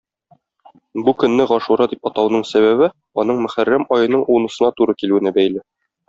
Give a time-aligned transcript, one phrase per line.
[1.07, 2.89] Бу көнне Гашура дип атауның сәбәбе
[3.25, 5.63] аның Мөхәррәм аеның унысына туры килүенә бәйле.